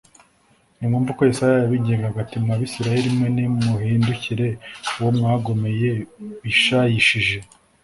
[0.77, 4.49] nimwumve uko yesaya yabingingaga ati mwa bisirayeli mwe, nimuhindukirire
[4.99, 5.89] uwo mwagomeye
[6.41, 7.37] bishayishije